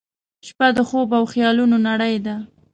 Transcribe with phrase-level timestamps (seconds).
[0.47, 2.35] •شپه د خوب او خیالونو نړۍ ده.